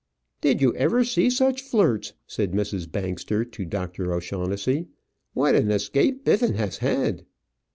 [0.41, 2.91] "Did you ever see such flirts?" said Mrs.
[2.91, 4.11] Bangster to Dr.
[4.11, 4.87] O'Shaughnessey.
[5.35, 7.23] "What an escape Biffin has had!"